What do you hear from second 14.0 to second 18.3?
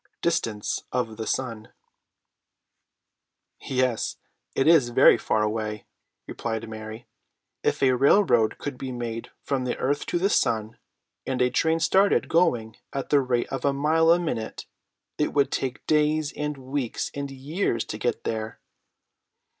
a minute, it would take days and weeks and years to get